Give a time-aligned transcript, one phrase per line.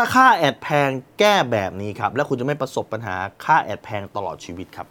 [0.00, 4.86] ถ้าค่าแอดแพงแก้แบบนี้ครับ แล้วคุณจะไม่ประสบปัญหาค่าแอดแพงตลอดชีวิตครับ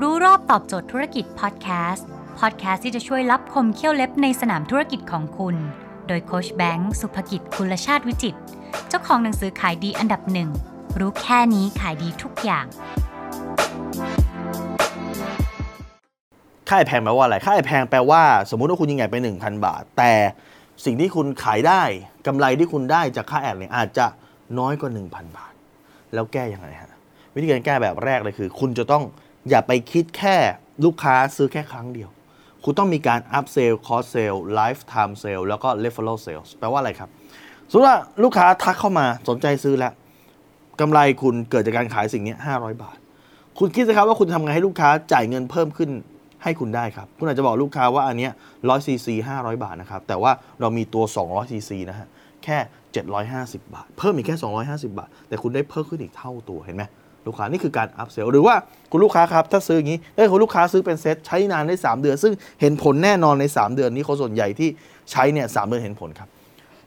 [0.00, 2.06] รู้รอบตอบโจทย์ธุรกิจพอดแคสต์
[2.40, 5.56] พอดแคสต์ที่จะช่วยรับคมเขี้ยวเล็บในสนามธุรกิจของคุณ
[6.08, 8.36] โดยโคชแบงค์สุภกิจคุณชาติวิจิต
[8.88, 10.48] เจ้าของหนังสือขายดีอันดับหนึ่ง
[10.98, 12.64] รู้แค่นี้ขายดีทุกอย่าง
[16.68, 20.12] ค่าแอดแพงแปลว่าอะไรค่าแอดแพงแปลว่า สมมุติว่าคุณยิงแอดไป 1,000 บาท แต่
[20.84, 21.82] สิ่งที่คุณขายได้
[22.26, 24.06] กำไรที่คุณได้จากค่าแอดเนี่ยอาจจะ
[24.58, 25.52] น้อยกว่า 1,000 บาท
[26.14, 26.90] แล้วแก้ยังไงฮะ
[27.34, 29.04] วิธีการแก้แบบแรกเลยคือ คุณจะต้อง
[29.48, 30.36] อย่าไปคิดแค่
[30.84, 32.10] ลูกค้าซื้อแค่ครั้งเดียว
[32.64, 37.10] คุณต้องมีการ up sell cross sell lifetime sale แล้วก็ referral sales แปลว่าอะไรครับ
[37.68, 39.92] สมมติว่าลูกค้าทักเข้ามาสนใจซื้อแล้ว
[40.80, 42.96] กำไรคุณเกิดจากการขายสิ่งนี้ 500 บาท
[43.58, 45.90] คุณคิดสิครับว่าคุณทำไงให้ลูกค้าจ่ายเงินเพิ่มขึ้น
[46.42, 52.08] ให้คุณได้ครับ คุณอาจจะบอกลูกค้าว่าอันเนี้ย100ซีซี500บาทนะครับ แต่ว่าเรามีตัว200ซีซีนะฮะ
[52.44, 52.58] แค่
[53.20, 54.36] 750 บาท เพิ่มอีกแค่
[54.68, 56.84] 250 บาท แต่คุณได้เพิ่มขึ้นอีกเท่าตัวเห็นไหม
[57.26, 58.54] ลูกค้านี่คือการ upsell หรือว่า
[58.90, 64.68] คุณลูกค้าครับถ้าซื้ออย่างนี้ถ้าคุณลูกค้าซื้อเป็นเซ็ตใช้นานได้ 3 เดือน ซึ่งเห็นผลแน่นอนใน 3 เดือนนี้คนส่วนใหญ่ที่
[65.10, 66.28] ใช้เนี่ย3 เดือนเห็นผลครับ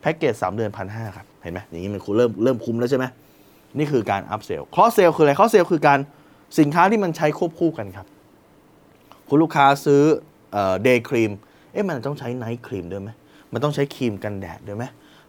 [0.00, 3.04] แพ็กเกจ3เดือนพันห้าครับเห็นไหมอย่างนี้มันคุณเริ่มเริ่มคุ้มแล้วใช่ไหม
[3.78, 5.98] นี่คือการ upsell cross-sell คืออะไร cross-sell คือการ
[6.58, 8.06] สินค้าที่มันใช้ควบคู่กันครับ
[9.28, 10.02] คุณลูกค้าซื้อ
[10.82, 11.32] day cream
[11.72, 13.10] เอ๊ะมันต้องใช้ night cream ด้วยไหม
[13.52, 14.84] มันต้องใช้ครีมกันแดดด้วยไหม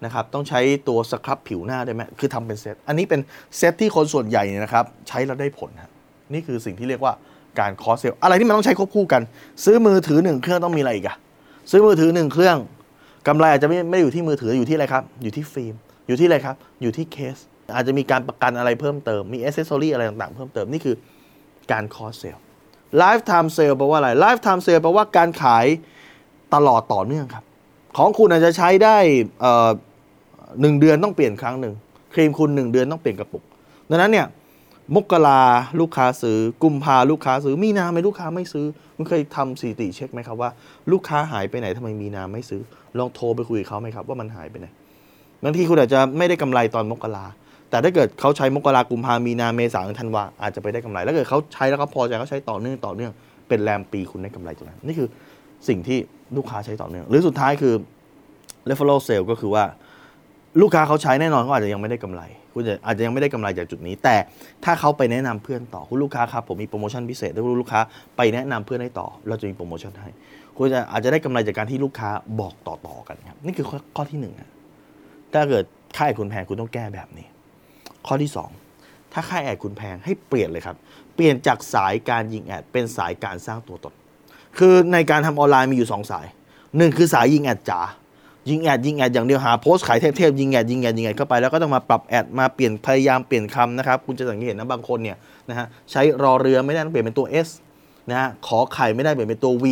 [0.05, 3.21] นะครับ ต้องใช้ตัว scrub ผิวหน้าด้วยไหมคือทำเป็นเซต อันนี้เป็น
[3.57, 5.91] เซตที่คนส่วนใหญ่เนี่ยนะครับ ใช้แล้วได้ผลฮะ
[6.33, 7.13] นี่คือสิ่งที่เรียกว่า
[7.59, 9.21] การ cross-sell อะไรที่มันต้องใช้ควบคู่กัน
[9.63, 11.17] ซื้อมือถือหนึ่งเครื่องต้องมีอะไรอีกอะ
[11.71, 12.57] ซื้อมือถือหนึ่งเครื่อง
[13.27, 15.75] กำไรอาจจะไม่ไม่อยู่ที่มือถืออยู่ที่อะไรครับ อยู่ที่ฟิล์ม
[16.07, 17.37] อยู่ที่อะไรครับ อยู่ที่เคส
[17.75, 20.95] อาจจะมีการประกันอะไรเพิ่มเติม มีอเซสซอรี่อะไรต่างๆ เพิ่มเติม นี่คือ
[21.71, 22.37] การคอสเซล
[23.01, 25.65] lifetime sale แปลว่าอะไร lifetime sale แปลว่าการขาย
[26.53, 27.43] ตลอดต่อเนื่องครับ
[27.97, 28.97] ของคุณอาจจะใช้ได้
[30.61, 31.73] หนึ่งเดือนต้องเปลี่ยนครั้งหนึ่ง
[32.13, 33.43] ครีมคุณหนึ่งเดือนต้องเปลี่ยนกระปุก
[33.89, 34.27] ดังนั้นเนี่ย
[34.95, 35.41] มกรา
[35.79, 38.65] ลูกค้าซื้อ กุมภาลูกค้าซื้อ มีนาไม่ลูกค้าไม่ซื้อ
[38.97, 40.49] มันเคยทำสถิติเช็คไหมครับว่า
[40.91, 42.61] ลูกค้าหายไปไหนทำไมมีนาไม่ซื้อ
[42.97, 44.67] ลองโทรไปคุยกับเขาไหมครับว่ามันหายไปไหน
[45.43, 47.25] บางทีคุณอาจจะไม่ได้กำไรตอนมกรา
[47.75, 53.11] แต่ถ้าเกิดเขาใช้มกรากุมภามีนาเมษาธันวาอาจจะไปได้กำไร แล้วเกิดเขาใช้แล้วเขาพอใจเขาใช้ต่อเนื่องต่อเนื่อง
[53.47, 55.07] เป็นแรมปีคุณได้กำไรจากนั้นนี่คือ
[55.67, 55.97] สิ่งที่
[56.37, 57.73] ลูกค้าใช้ต่อเนื่อง หรือสุดท้ายคือ
[58.69, 59.63] referral sale ก็คือว่า
[60.61, 62.21] ลูกค้าเขาใช้แน่นอนเขาอาจจะยังไม่ได้กำไร
[62.53, 64.15] คุณอาจจะยังไม่ได้กำไรจากจุดนี้ แต่
[64.63, 67.81] ถ้าเขาไปแนะนำเพื่อนต่อคุณลูกค้าครับผมมีโปรโมชั่นพิเศษถ้าคุณลูกค้า
[68.17, 70.11] ไปแนะนำเพื่อนให้ต่อ เราจะมีโปรโมชั่นให้
[70.57, 72.09] คุณจะอาจจะได้กำไรจากการที่ลูกค้า
[72.39, 73.65] บอกต่อๆกันครับนี่คือ
[73.95, 74.33] ข้อที่หนึ่ง
[75.33, 75.63] ถ้าเกิด
[75.97, 77.27] ค่า ad คุณแพงคุณต้องแก้แบบนี้
[78.07, 78.31] ข้อที่
[78.71, 80.75] 2 ถ้าค่า ad คุณแพงให้เปลี่ยนเลยครับ
[81.15, 83.93] เปลี่ยนจากสายการยิง ad เป็นสายการสร้างตัวตน
[84.57, 86.25] คือในการทำออนไลน์มีอยู่ 2 สาย
[86.77, 87.79] หนึ่งคือสายยิง ad จ๋า
[88.49, 95.17] ยิง ad ยิง ad อย่างเดียวหาโพสต์ขายเทพๆยิง ad ยิง ad ยิง ad เข้าไปแล้วก็ต้องมาปรับ ad มาเปลี่ยนพยายามเปลี่ยนคำนะครับคุณจะสังเกตนะบางคนเนี่ย
[95.49, 97.49] นะฮะใช้รอเรือไม่ได้ต้องเปลี่ยนเป็นตัว S
[98.09, 99.65] นะฮะขอไข่ไม่ได้เปลี่ยนเป็นตัว V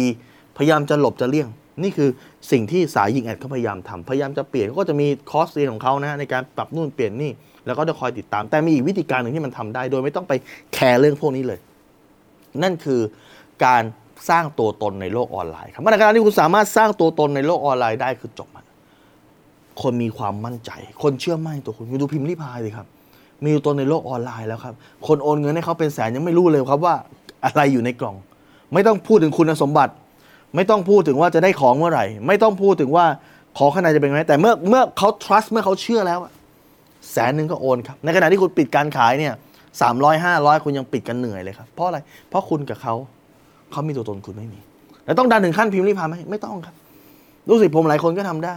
[0.58, 1.48] พยายามจะหลบจะเลี่ยง
[1.84, 2.10] นี่คือ
[2.52, 7.32] สิ่งที่สายยิง ad เขาพยายามทำพยายามจะเปลี่ยนก็จะมีคอร์สเรียนของเขานะในการปรับนู่นเปลี่ยนนี่
[7.66, 10.34] แล้วก็จะคอยติดตาม แต่มีอีกวิธีการหนึ่งที่มันทำได้ โดยไม่ต้องไป
[10.74, 11.60] แคร์เรื่องพวกนี้เลย
[12.64, 13.02] นั่นคือ
[13.66, 13.84] การ
[14.30, 18.50] สร้างตัวตนในโลกออนไลน์ครับเมื่อไหร่ที่คุณสามารถสร้างตัวตนในโลกออนไลน์ได้คือจบ
[19.82, 20.72] คนมีความมั่นใจ
[21.04, 22.88] คนเชื่อมั่นตัวคุณคุณดูพิมพ์ริพายเลยครับ
[23.44, 24.74] มีตัวในโลกออนไลน์แล้วครับ
[25.08, 26.96] คนโอนเงินให้เขาเป็นแสนยังไม่รู้เลยครับว่า
[27.46, 28.16] อะไรอยู่ในกล่อง
[28.74, 29.94] ไม่ต้องพูดถึงคุณสมบัติ
[30.56, 33.06] ไม่ต้องพูดถึงว่าจะได้ของเมื่อไหร่ ไม่ต้องพูดถึงว่า
[33.58, 36.20] ขอขนาดจะเป็นไงแต่เมื่อเมื่อเขา trust เมื่อเขาเชื่อแล้ว
[37.12, 39.34] แสนหนึ่งก็โอนครับ ในขณะที่คุณปิดการขายเนี่ย
[39.82, 42.00] สามร้อยห้าร้อยคุณยังปิดกันเหนื่อยเลยครับ เพราะอะไร
[42.30, 42.96] เพราะคุณกับเขา
[43.72, 44.60] เขามีตัวตนคุณไม่มี
[45.06, 46.76] แล้วต้องดันถึงขั้นพิมพ์รีพายไหมไม่ต้องครับ
[47.50, 48.56] รู้สึกผมหลายคนก็ทำได้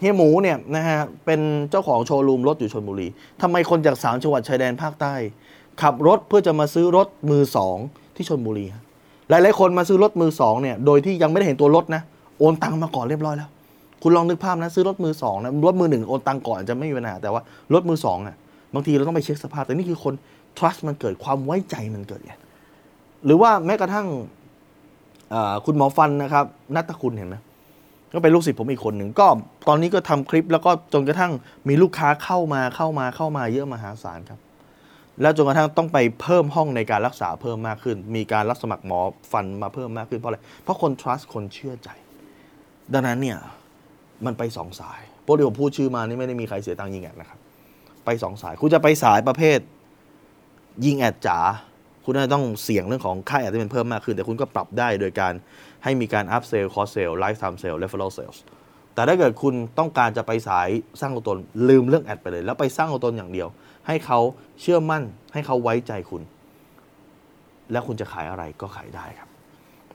[0.00, 1.40] เฮียหมูเนี่ยนะฮะเป็น
[1.70, 3.08] เจ้าของโชว์รูมรถอยู่ชนบุรี
[3.42, 5.14] ทำไมคนจากสามจังหวัดชายแดนภาคใต้
[5.82, 7.76] ขับรถเพื่อจะมาซื้อรถมือสอง
[8.16, 8.66] ที่ชนบุรี
[9.30, 12.02] หลายหลายคนมาซื้อรถมือสองเนี่ยโดยที่ยังไม่ได้เห็นตัวรถนะ
[12.38, 13.50] โอนตังมาก่อนเรียบร้อยแล้ว
[14.08, 17.42] คุณลองนึกภาพนะซื้อรถมือสองนะรถมือหนึ่งโอนตังก่อนจะไม่มีปัญหาแต่ว่า
[17.74, 18.36] รถมือสองอะ
[18.74, 20.14] บางทีเราต้องไปเช็คสภาพ แต่นี่คือคน
[20.58, 22.32] trust มันเกิดความไว้ใจมันเกิดไง
[23.24, 24.06] หรือว่าแม้กระทั่ง
[25.64, 26.44] คุณหมอฟันนะครับ
[26.74, 27.36] นัทคุณเห็นไหม
[28.14, 29.26] ก็เป็นลูกศิษย์ผมอีกคนหนึ่งก็
[29.68, 31.32] ตอนนี้ก็ทำคลิปแล้วก็จนกระทั่ง
[31.68, 34.40] มีลูกค้าเข้ามาเข้ามาเข้ามาเยอะมหาศาลครับ
[35.20, 39.00] แล้วจนกระทั่งต้องไปเพิ่มห้องในการรักษาเพิ่มมากขึ้น มีการรับสมัครหมอ
[39.32, 41.88] ฟันมาเพิ่มมากขึ้นเพราะอะไรเพราะคน trust คนเชื่อใจ
[42.92, 43.38] ดังนั้นเนี่ย
[44.26, 47.38] มันไปสองสายพวกที่ผมพูดชื่อมานี่ไม่ได้มีใครเสียตังค์ยิงแอดนะครับ
[48.04, 49.58] ไปสองสาย คุณจะไปสายประเภท
[50.84, 51.38] ยิง ad จ๋า
[52.04, 55.32] คุณจะต้องเสี่ยงเรื่องของค่า ad ที่มันเพิ่มมากขึ้น แต่คุณก็ปรับได้โดยการ
[55.84, 58.40] ให้มีการ upsell cross-sell lifetime sell refer sell
[58.94, 60.68] แต่ถ้าเกิดคุณต้องการจะไปสาย
[61.00, 61.38] สร้างตัวตน
[61.68, 63.48] ลืมเรื่อง ad ไปเลย แล้วไปสร้างตัวตนอย่างเดียว
[63.86, 64.20] ให้เขา
[64.60, 65.02] เชื่อมั่น
[65.32, 66.22] ให้เขาไว้ใจคุณ
[67.72, 69.28] แล้วคุณจะขายอะไรก็ขายได้ครับ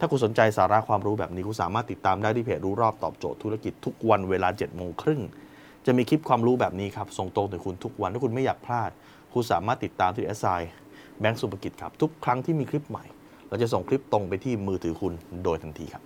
[0.03, 5.21] ถ้าคุณสนใจสาระความรู้แบบนี้คุณสามารถติดตามได้ที่เพจรู้รอบตอบโจทย์ธุรกิจทุกวันเวลาเจ็ดโมงครึ่ง
[5.85, 8.91] จะมีคลิปความรู้แบบนี้ครับส่งตรงถึงคุณทุกวันถ้าคุณไม่อยากพลาด
[9.33, 10.61] คุณสามารถติดตามที่ s อ i
[11.19, 13.05] แบงก์สุภกิจครับทุกครั้งที่มีคลิปใหม่
[13.49, 15.13] เราจะส่งคลิปตรงไปที่มือถือคุณ
[15.43, 16.03] โดยทันทีครับ